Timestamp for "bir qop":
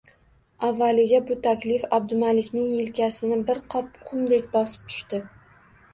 3.51-4.03